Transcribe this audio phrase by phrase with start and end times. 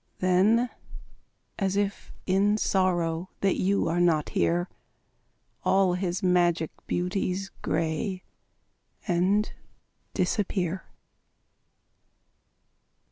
[0.17, 0.71] Then,
[1.59, 4.67] as if in sorrow That you are not here,
[5.63, 8.23] All his magic beauties Gray
[9.07, 9.53] and
[10.15, 10.85] disappear.